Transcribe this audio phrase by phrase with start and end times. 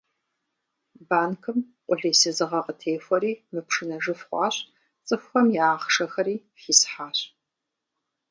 [1.09, 4.55] Банкым къулейсызыгъэ къытехуэри мыпшынэжыф хъуащ,
[5.07, 7.19] цӏыхухэм я ахъшэхэри хисхьащ.